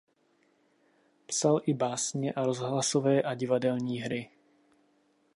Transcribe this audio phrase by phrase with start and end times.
[1.25, 4.29] Psala i básně a rozhlasové a divadelní hry.